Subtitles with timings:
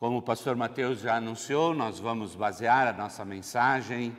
[0.00, 4.16] Como o pastor Mateus já anunciou, nós vamos basear a nossa mensagem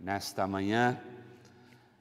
[0.00, 0.98] nesta manhã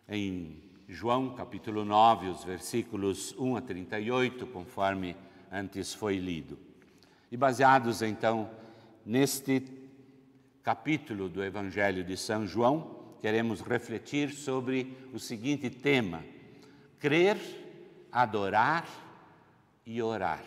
[0.08, 5.14] em João capítulo 9, os versículos 1 a 38, conforme
[5.52, 6.58] antes foi lido.
[7.30, 8.50] E baseados então
[9.06, 9.62] neste
[10.64, 16.24] capítulo do Evangelho de São João, queremos refletir sobre o seguinte tema:
[16.98, 17.38] crer,
[18.10, 18.88] adorar
[19.86, 20.46] e orar.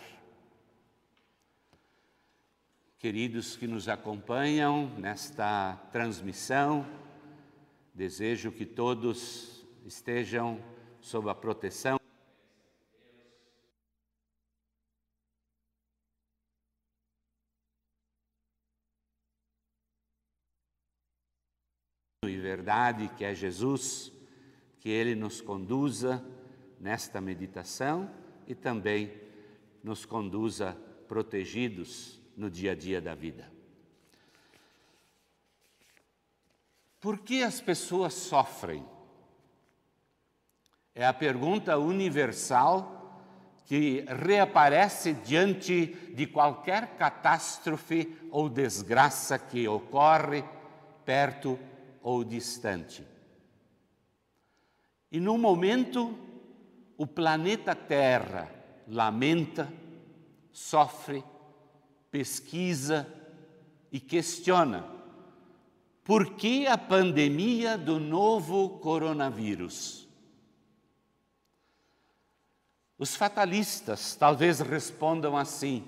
[3.01, 6.87] Queridos que nos acompanham nesta transmissão,
[7.95, 10.63] desejo que todos estejam
[11.01, 11.99] sob a proteção
[22.27, 24.13] e verdade que é Jesus,
[24.79, 26.23] que Ele nos conduza
[26.79, 28.15] nesta meditação
[28.47, 29.11] e também
[29.83, 30.75] nos conduza
[31.09, 33.47] protegidos no dia a dia da vida.
[36.99, 38.83] Por que as pessoas sofrem?
[40.95, 42.97] É a pergunta universal
[43.67, 50.43] que reaparece diante de qualquer catástrofe ou desgraça que ocorre
[51.05, 51.59] perto
[52.03, 53.07] ou distante.
[55.13, 56.19] E no momento,
[56.97, 58.51] o planeta Terra
[58.89, 59.71] lamenta,
[60.51, 61.23] sofre,
[62.11, 63.07] pesquisa
[63.93, 64.85] e questiona
[66.05, 70.09] por que a pandemia do novo coronavírus.
[72.99, 75.85] Os fatalistas talvez respondam assim: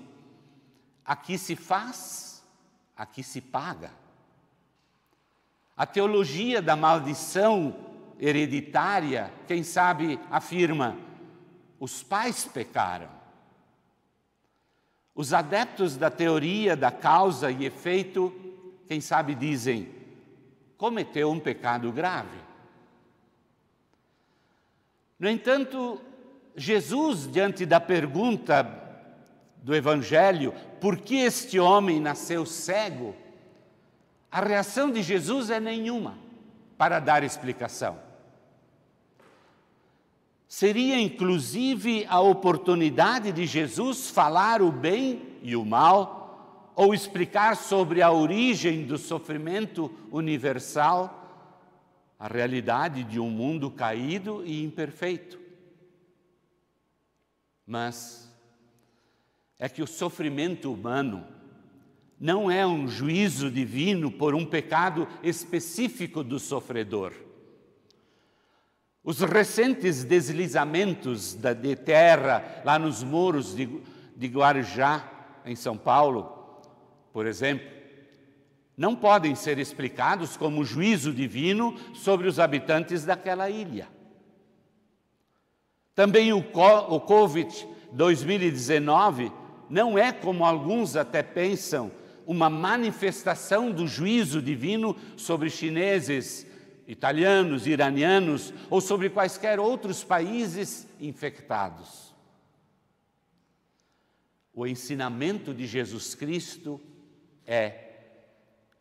[1.05, 2.43] aqui se faz,
[2.95, 3.91] aqui se paga.
[5.75, 7.75] A teologia da maldição
[8.19, 10.97] hereditária, quem sabe, afirma:
[11.79, 13.22] os pais pecaram.
[15.15, 18.33] Os adeptos da teoria da causa e efeito,
[18.87, 19.89] quem sabe dizem,
[20.77, 22.37] cometeu um pecado grave.
[25.19, 26.01] No entanto,
[26.55, 28.81] Jesus, diante da pergunta
[29.57, 33.15] do Evangelho, por que este homem nasceu cego?
[34.31, 36.17] A reação de Jesus é nenhuma
[36.77, 37.97] para dar explicação.
[40.53, 48.03] Seria inclusive a oportunidade de Jesus falar o bem e o mal, ou explicar sobre
[48.03, 51.49] a origem do sofrimento universal,
[52.19, 55.39] a realidade de um mundo caído e imperfeito.
[57.65, 58.31] Mas
[59.57, 61.25] é que o sofrimento humano
[62.19, 67.22] não é um juízo divino por um pecado específico do sofredor
[69.03, 75.09] os recentes deslizamentos da, de terra lá nos muros de, Guarujá,
[75.45, 76.61] em São Paulo,
[77.11, 77.67] por exemplo,
[78.77, 83.87] não podem ser explicados como juízo divino sobre os habitantes daquela ilha.
[85.93, 89.31] Também o, o Covid 2019
[89.69, 91.91] não é, como alguns até pensam,
[92.25, 96.47] uma manifestação do juízo divino sobre chineses,
[96.87, 102.13] italianos, iranianos ou sobre quaisquer outros países infectados.
[104.53, 106.79] O ensinamento de Jesus Cristo
[107.45, 107.79] é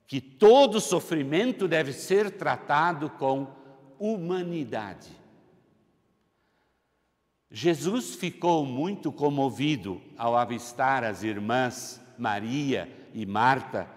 [0.07, 3.49] que todo sofrimento deve ser tratado com
[3.99, 5.09] humanidade.
[7.51, 13.89] Jesus ficou muito comovido ao avistar as irmãs Maria e Marta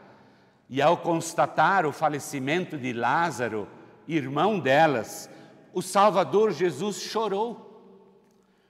[0.70, 3.68] e ao constatar o falecimento de Lázaro
[4.08, 5.30] irmão delas,
[5.74, 7.64] o Salvador Jesus chorou.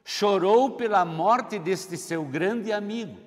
[0.04, 3.18] Chorou pela morte deste seu grande amigo.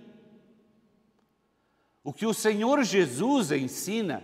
[2.05, 4.23] O que o Senhor Jesus ensina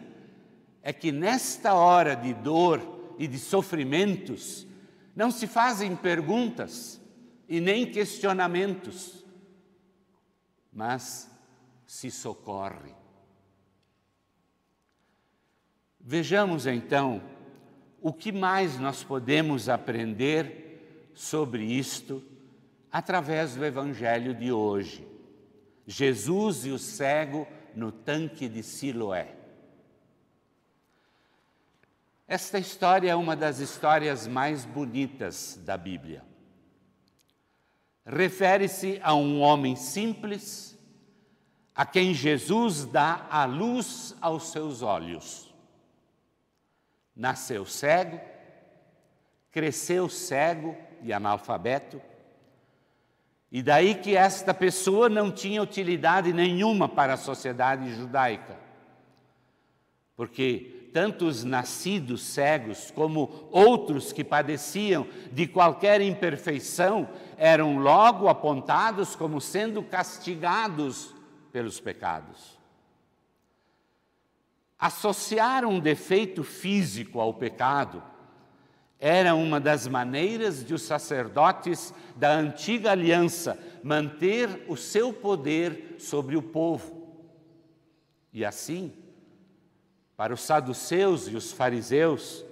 [0.83, 4.67] é que nesta hora de dor e de sofrimentos,
[5.15, 7.01] não se fazem perguntas
[7.49, 9.25] e nem questionamentos,
[10.73, 11.31] mas
[11.87, 12.95] se socorre.
[16.01, 17.23] Vejamos então
[18.05, 22.23] o que mais nós podemos aprender sobre isto
[22.93, 25.09] através do Evangelho de hoje?
[25.87, 29.35] Jesus e o cego no tanque de Siloé.
[32.29, 36.23] Esta história é uma das histórias mais bonitas da Bíblia.
[38.05, 40.79] Refere-se a um homem simples,
[41.75, 45.54] a quem Jesus dá a luz aos seus olhos
[47.17, 48.21] nasceu cego,
[49.51, 52.01] cresceu cego e analfabeto,
[53.53, 58.59] E daí que esta pessoa não tinha utilidade nenhuma para a sociedade judaica.
[60.17, 69.15] Porque tanto os nascidos cegos como outros que padeciam de qualquer imperfeição eram logo apontados
[69.15, 71.15] como sendo castigados
[71.53, 72.54] pelos pecados.
[74.79, 78.03] Associar um defeito físico ao pecado
[78.99, 86.37] era uma das maneiras de os sacerdotes da antiga aliança manter o seu poder sobre
[86.37, 87.05] o povo.
[88.33, 88.93] E assim,
[90.17, 92.45] para os saduceus e os fariseus,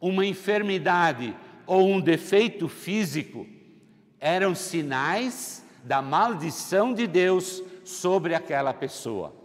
[0.00, 1.34] uma enfermidade
[1.66, 3.46] ou um defeito físico
[4.18, 9.39] eram sinais da maldição de Deus sobre aquela pessoa.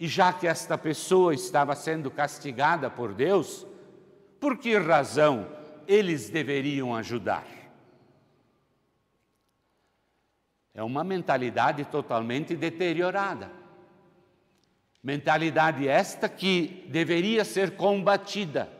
[0.00, 3.66] E já que esta pessoa estava sendo castigada por Deus,
[4.40, 5.46] por que razão
[5.86, 7.46] eles deveriam ajudar?
[10.72, 13.52] É uma mentalidade totalmente deteriorada.
[15.02, 18.72] Mentalidade esta que deveria ser combatida.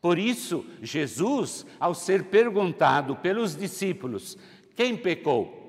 [0.00, 4.36] Por isso, Jesus, ao ser perguntado pelos discípulos:
[4.74, 5.60] quem pecou?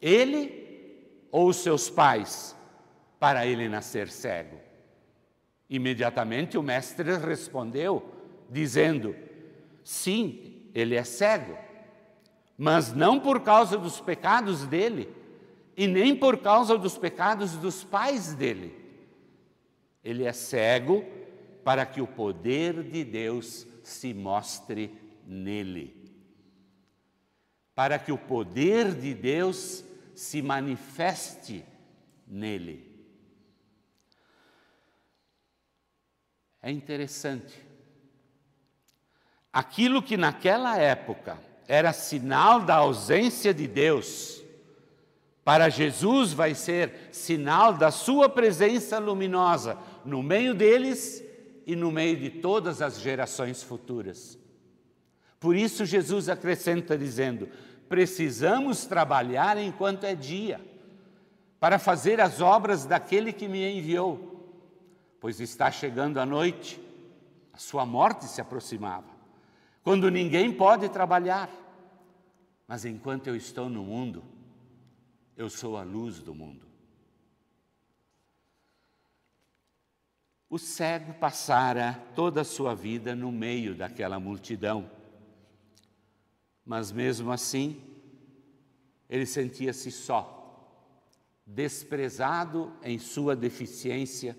[0.00, 2.56] Ele ou seus pais,
[3.18, 4.58] para ele nascer cego?
[5.68, 8.10] Imediatamente o mestre respondeu,
[8.48, 9.14] dizendo:
[9.84, 11.56] Sim, ele é cego,
[12.56, 15.08] mas não por causa dos pecados dele,
[15.76, 18.74] e nem por causa dos pecados dos pais dele.
[20.02, 21.04] Ele é cego
[21.62, 24.90] para que o poder de Deus se mostre
[25.26, 25.94] nele.
[27.74, 31.64] Para que o poder de Deus se manifeste
[32.26, 32.97] nele.
[36.68, 37.58] É interessante.
[39.50, 44.42] Aquilo que naquela época era sinal da ausência de Deus,
[45.42, 51.24] para Jesus vai ser sinal da sua presença luminosa no meio deles
[51.66, 54.38] e no meio de todas as gerações futuras.
[55.40, 57.48] Por isso, Jesus acrescenta dizendo:
[57.88, 60.60] precisamos trabalhar enquanto é dia,
[61.58, 64.37] para fazer as obras daquele que me enviou
[65.20, 66.80] pois está chegando a noite,
[67.52, 69.10] a sua morte se aproximava,
[69.82, 71.50] quando ninguém pode trabalhar.
[72.66, 74.22] Mas enquanto eu estou no mundo,
[75.36, 76.66] eu sou a luz do mundo.
[80.50, 84.90] O cego passara toda a sua vida no meio daquela multidão,
[86.64, 87.82] mas mesmo assim,
[89.08, 90.34] ele sentia-se só,
[91.46, 94.36] desprezado em sua deficiência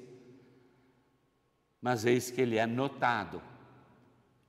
[1.82, 3.42] mas eis que ele é notado,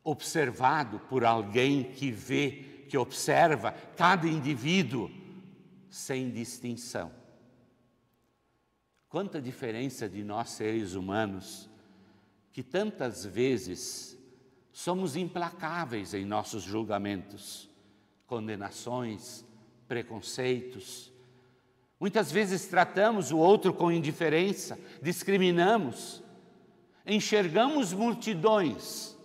[0.03, 5.11] observado por alguém que vê, que observa cada indivíduo
[5.89, 7.13] sem distinção.
[9.09, 11.69] Quanta diferença de nós seres humanos,
[12.53, 14.17] que tantas vezes
[14.73, 17.69] somos implacáveis em nossos julgamentos,
[18.27, 19.45] condenações,
[19.87, 21.13] preconceitos.
[21.99, 26.23] Muitas vezes tratamos o outro com indiferença, discriminamos
[27.07, 29.17] enxergamos multidões,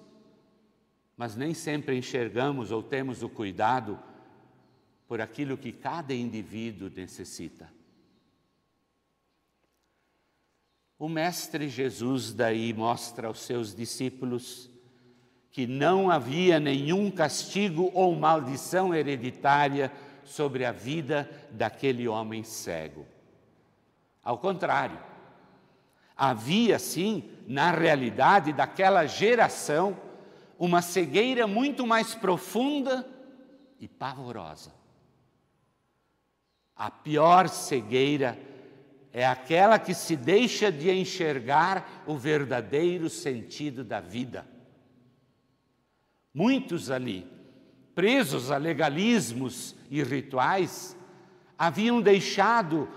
[1.18, 4.00] mas nem sempre enxergamos ou temos o cuidado
[5.08, 7.72] por aquilo que cada indivíduo necessita.
[10.98, 14.70] O Mestre Jesus daí mostra aos seus discípulos
[15.52, 19.92] que não havia nenhum castigo ou maldição hereditária
[20.24, 23.06] sobre a vida daquele homem cego.
[24.24, 25.00] Ao contrário,
[26.16, 29.98] Havia, sim, na realidade daquela geração,
[30.58, 33.08] uma cegueira muito mais profunda
[33.80, 34.74] e pavorosa.
[36.76, 38.40] A pior cegueira
[39.12, 44.46] é aquela que se deixa de enxergar o verdadeiro sentido da vida.
[46.34, 47.26] Muitos ali,
[47.94, 50.98] presos a legalismos e rituais,
[51.58, 52.90] haviam deixado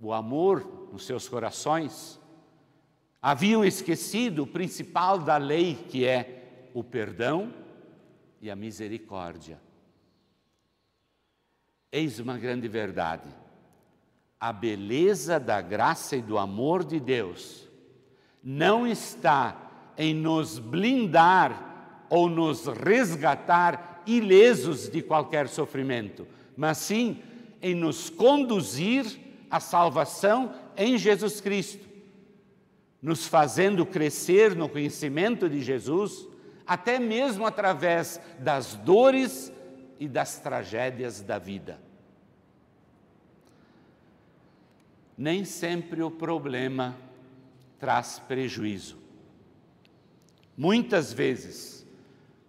[0.00, 2.20] o amor nos seus corações,
[3.20, 7.52] haviam esquecido o principal da lei, que é o perdão
[8.40, 9.60] e a misericórdia.
[11.90, 13.28] Eis uma grande verdade.
[14.38, 17.68] A beleza da graça e do amor de Deus
[18.40, 26.24] não está em nos blindar ou nos resgatar ilesos de qualquer sofrimento,
[26.56, 27.20] mas sim
[27.60, 29.18] em nos conduzir
[29.50, 31.84] à salvação em Jesus Cristo,
[33.00, 36.26] nos fazendo crescer no conhecimento de Jesus,
[36.66, 39.52] até mesmo através das dores
[39.98, 41.78] e das tragédias da vida.
[45.16, 46.96] Nem sempre o problema
[47.78, 48.98] traz prejuízo.
[50.56, 51.86] Muitas vezes,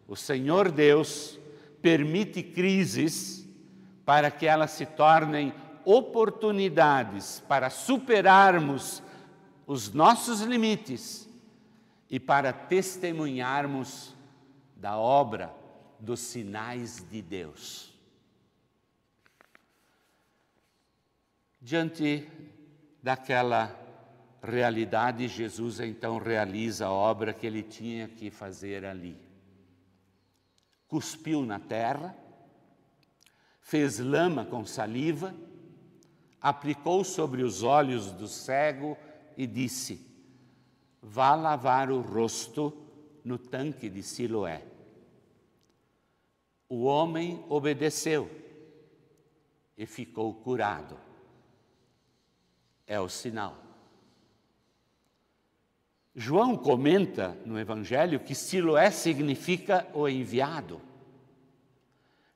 [0.08, 1.40] o Senhor Deus
[1.82, 3.48] permite crises
[4.06, 5.54] para que elas se tornem
[5.86, 9.02] oportunidades para superarmos
[9.68, 11.30] os nossos limites
[12.10, 14.16] e para testemunharmos
[14.76, 15.54] da obra
[16.00, 17.94] dos sinais de Deus.
[21.60, 22.28] Diante
[23.02, 23.76] daquela
[24.44, 29.18] realidade, Jesus então realiza a obra que ele tinha que fazer ali.
[30.88, 32.16] Cuspiu na terra,
[33.60, 35.34] fez lama com saliva,
[36.46, 38.96] aplicou sobre os olhos do cego
[39.36, 40.06] e disse:
[41.02, 42.72] Vá lavar o rosto
[43.24, 44.62] no tanque de Siloé.
[46.70, 48.30] O homem obedeceu
[49.76, 51.00] e ficou curado.
[52.86, 53.58] É o sinal.
[56.16, 60.80] João comenta no Evangelho que Siloé significa o enviado.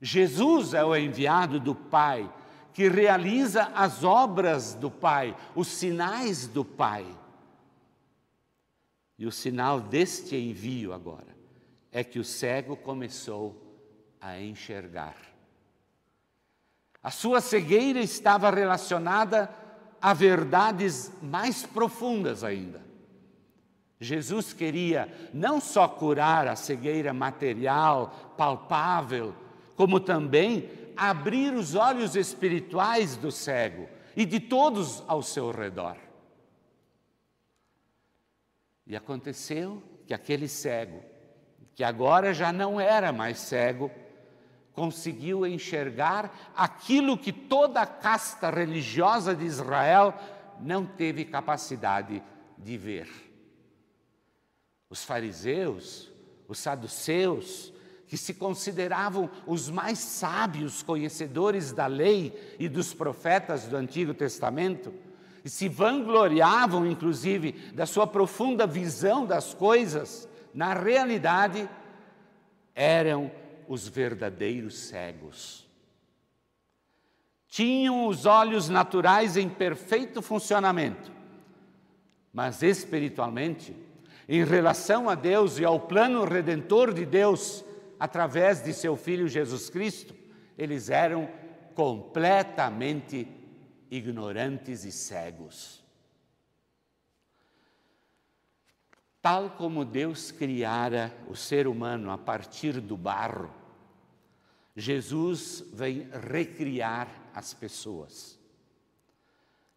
[0.00, 2.28] Jesus é o enviado do Pai,
[2.72, 7.06] que realiza as obras do Pai, os sinais do Pai.
[9.18, 11.36] E o sinal deste envio agora
[11.92, 13.54] é que o cego começou
[14.20, 15.16] a enxergar.
[17.02, 19.50] A sua cegueira estava relacionada
[20.00, 22.80] a verdades mais profundas ainda.
[24.00, 29.34] Jesus queria não só curar a cegueira material, palpável,
[29.76, 30.70] como também
[31.08, 35.96] abrir os olhos espirituais do cego e de todos ao seu redor.
[38.86, 41.02] E aconteceu que aquele cego,
[41.74, 43.90] que agora já não era mais cego,
[44.72, 50.14] conseguiu enxergar aquilo que toda a casta religiosa de Israel
[50.60, 52.22] não teve capacidade
[52.58, 53.08] de ver
[54.90, 56.10] os fariseus,
[56.48, 57.72] os saduceus,
[58.10, 64.92] que se consideravam os mais sábios conhecedores da lei e dos profetas do Antigo Testamento,
[65.44, 71.70] e se vangloriavam, inclusive, da sua profunda visão das coisas, na realidade,
[72.74, 73.30] eram
[73.68, 75.64] os verdadeiros cegos.
[77.46, 81.12] Tinham os olhos naturais em perfeito funcionamento,
[82.32, 83.72] mas espiritualmente
[84.28, 87.64] em relação a Deus e ao plano redentor de Deus
[88.00, 90.14] através de seu Filho Jesus Cristo,
[90.56, 91.30] eles eram
[91.74, 93.28] completamente
[93.90, 95.84] ignorantes e cegos.
[99.20, 103.52] Tal como Deus criara o ser humano a partir do barro,
[104.74, 108.38] Jesus vem recriar as pessoas.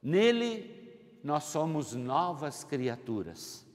[0.01, 3.65] Nele, nós somos novas criaturas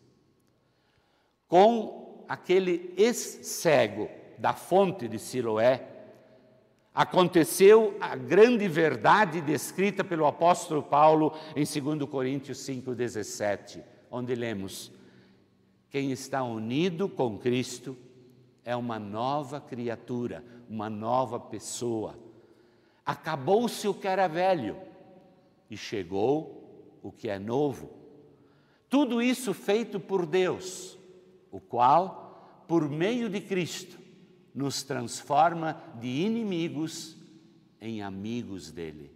[1.47, 5.87] com aquele ex-cego da fonte de Siloé,
[6.95, 14.92] aconteceu a grande verdade descrita pelo apóstolo Paulo em 2 Coríntios 5,17, onde lemos:
[15.90, 17.97] Quem está unido com Cristo
[18.64, 22.18] é uma nova criatura, uma nova pessoa.
[23.04, 24.76] Acabou-se o que era velho
[25.71, 27.90] e chegou o que é novo.
[28.88, 30.99] Tudo isso feito por Deus
[31.50, 33.99] o qual, por meio de Cristo,
[34.55, 37.17] nos transforma de inimigos
[37.81, 39.11] em amigos dele.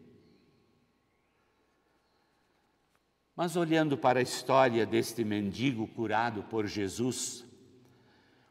[3.35, 7.45] Mas olhando para a história deste mendigo curado por Jesus,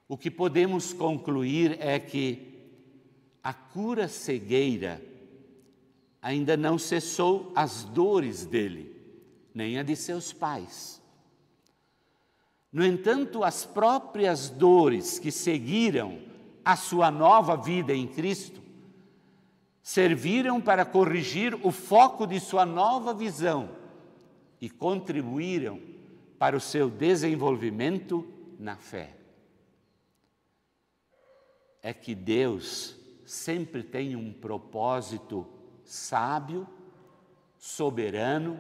[0.08, 2.60] o que podemos concluir é que
[3.44, 5.02] a cura cegueira
[6.22, 8.96] ainda não cessou as dores dele,
[9.54, 11.02] nem a de seus pais.
[12.72, 16.31] No entanto, as próprias dores que seguiram
[16.64, 18.62] a sua nova vida em Cristo
[19.82, 23.70] serviram para corrigir o foco de sua nova visão
[24.60, 25.82] e contribuíram
[26.38, 28.28] para o seu desenvolvimento
[28.60, 29.18] na fé.
[31.82, 35.48] É que Deus sempre tem um propósito
[35.84, 36.68] sábio,
[37.58, 38.60] soberano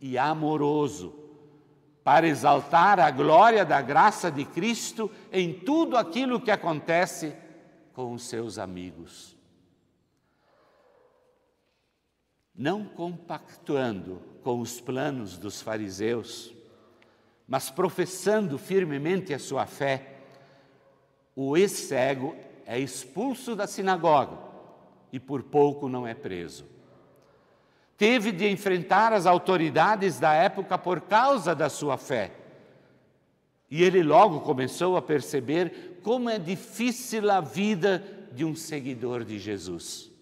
[0.00, 1.23] e amoroso
[2.04, 7.34] para exaltar a glória da graça de Cristo em tudo aquilo que acontece
[7.94, 9.34] com os seus amigos.
[12.54, 16.52] Não compactuando com os planos dos fariseus,
[17.48, 20.18] mas professando firmemente a sua fé,
[21.34, 24.38] o ex-cego é expulso da sinagoga
[25.10, 26.73] e por pouco não é preso.
[28.04, 32.36] Teve de enfrentar as autoridades da época por causa da sua fé.
[33.70, 39.38] E ele logo começou a perceber como é difícil a vida de um seguidor de
[39.38, 40.12] Jesus.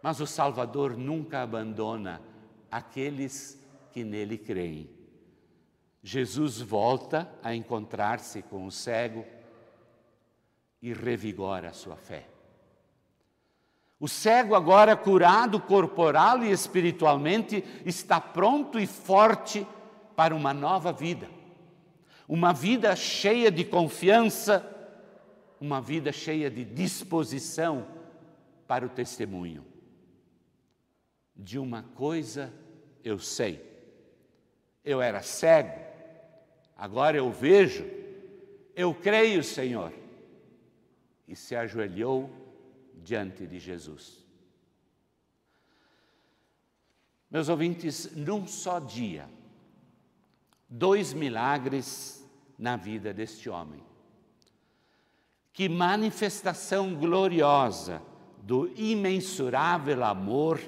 [0.00, 2.22] Mas o Salvador nunca abandona
[2.70, 4.88] aqueles que nele creem.
[6.04, 9.26] Jesus volta a encontrar-se com o cego
[10.80, 12.37] e revigora a sua fé.
[14.00, 19.66] O cego, agora curado corporal e espiritualmente, está pronto e forte
[20.14, 21.28] para uma nova vida.
[22.28, 24.64] Uma vida cheia de confiança,
[25.60, 27.86] uma vida cheia de disposição
[28.68, 29.66] para o testemunho.
[31.34, 32.52] De uma coisa
[33.02, 33.64] eu sei,
[34.84, 35.72] eu era cego,
[36.76, 37.84] agora eu vejo,
[38.76, 39.92] eu creio, Senhor.
[41.26, 42.30] E se ajoelhou
[43.08, 44.22] diante de Jesus.
[47.30, 49.28] Meus ouvintes, num só dia,
[50.68, 52.22] dois milagres
[52.58, 53.82] na vida deste homem.
[55.54, 58.02] Que manifestação gloriosa
[58.42, 60.60] do imensurável amor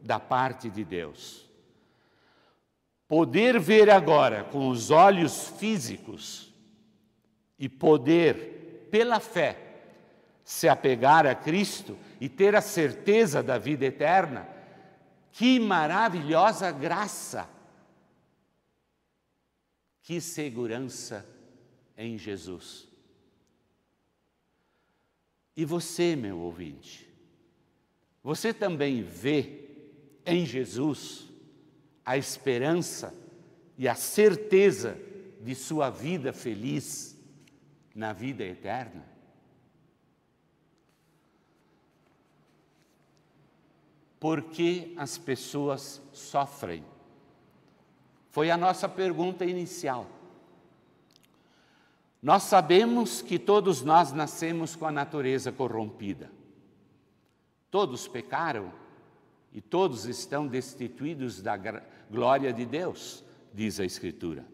[0.00, 1.46] da parte de Deus.
[3.08, 6.54] Poder ver agora com os olhos físicos
[7.58, 9.67] e poder, pela fé,
[10.48, 14.48] se apegar a Cristo e ter a certeza da vida eterna,
[15.30, 17.46] que maravilhosa graça!
[20.00, 21.28] Que segurança
[21.98, 22.88] em Jesus.
[25.54, 27.06] E você, meu ouvinte,
[28.22, 29.68] você também vê
[30.24, 31.28] em Jesus
[32.06, 33.14] a esperança
[33.76, 34.98] e a certeza
[35.42, 37.18] de sua vida feliz
[37.94, 39.17] na vida eterna?
[44.18, 46.84] Por que as pessoas sofrem?
[48.30, 50.06] Foi a nossa pergunta inicial.
[52.22, 56.30] Nós sabemos que todos nós nascemos com a natureza corrompida.
[57.70, 58.72] Todos pecaram
[59.52, 61.56] e todos estão destituídos da
[62.10, 64.44] glória de Deus, diz a Escritura.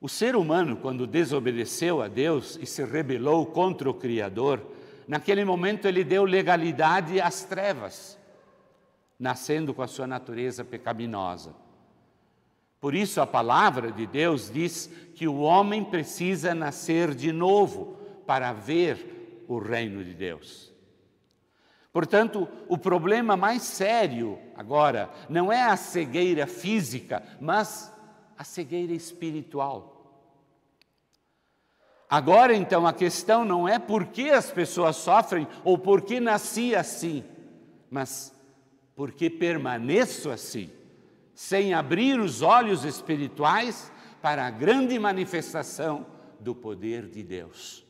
[0.00, 4.64] O ser humano, quando desobedeceu a Deus e se rebelou contra o Criador,
[5.10, 8.16] Naquele momento ele deu legalidade às trevas,
[9.18, 11.52] nascendo com a sua natureza pecaminosa.
[12.80, 18.52] Por isso a palavra de Deus diz que o homem precisa nascer de novo para
[18.52, 20.72] ver o reino de Deus.
[21.92, 27.92] Portanto, o problema mais sério agora não é a cegueira física, mas
[28.38, 29.99] a cegueira espiritual.
[32.10, 36.74] Agora, então, a questão não é por que as pessoas sofrem ou por que nasci
[36.74, 37.22] assim,
[37.88, 38.34] mas
[38.96, 40.72] por que permaneço assim,
[41.32, 46.04] sem abrir os olhos espirituais para a grande manifestação
[46.40, 47.86] do poder de Deus.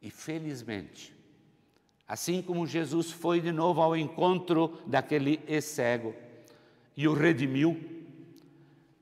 [0.00, 1.12] E felizmente,
[2.06, 6.14] assim como Jesus foi de novo ao encontro daquele cego
[6.96, 7.76] e o redimiu,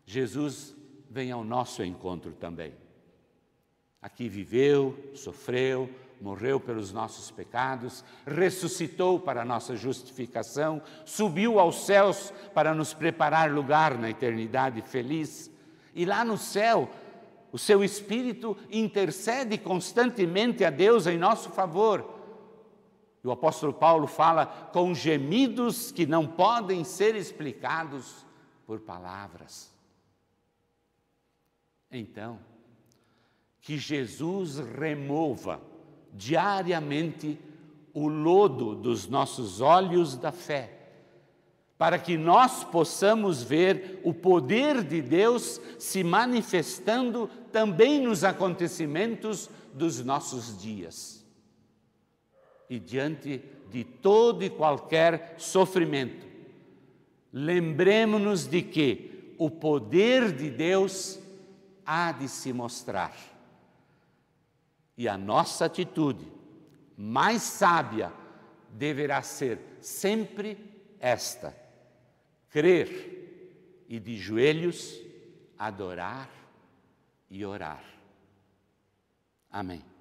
[0.07, 0.75] Jesus
[1.11, 2.86] vem ao nosso encontro também
[4.01, 12.75] Aqui viveu, sofreu, morreu pelos nossos pecados, ressuscitou para nossa justificação, subiu aos céus para
[12.75, 15.51] nos preparar lugar na eternidade feliz.
[15.95, 16.91] E lá no céu,
[17.53, 22.15] o seu Espírito intercede constantemente a Deus em nosso favor.
[23.23, 28.25] E o apóstolo Paulo fala com gemidos que não podem ser explicados
[28.67, 29.75] por palavras.
[31.91, 32.39] Então,
[33.67, 35.61] que Jesus remova
[36.13, 37.37] diariamente
[37.93, 40.71] o lodo dos nossos olhos da fé,
[41.77, 50.01] para que nós possamos ver o poder de Deus se manifestando também nos acontecimentos dos
[50.05, 51.27] nossos dias.
[52.71, 56.25] E diante de todo e qualquer sofrimento,
[57.33, 61.19] lembremos-nos de que o poder de Deus
[61.85, 63.35] há de se mostrar
[64.97, 66.33] e a nossa atitude
[66.97, 68.13] mais sábia
[68.71, 70.59] deverá ser sempre
[70.99, 71.57] esta:
[72.51, 74.99] crer e de joelhos
[75.59, 76.31] adorar
[77.31, 77.85] e orar.
[79.51, 79.96] Amém.